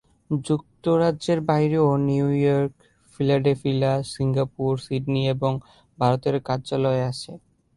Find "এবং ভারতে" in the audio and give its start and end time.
5.29-6.27